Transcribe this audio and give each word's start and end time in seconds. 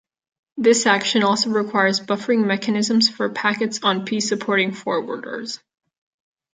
This 0.57 0.87
action 0.87 1.21
also 1.21 1.51
requires 1.51 1.99
buffering 1.99 2.47
mechanisms 2.47 3.07
for 3.07 3.29
packets 3.29 3.79
on 3.83 4.03
p-supporting 4.03 4.71
forwarders. 4.71 5.59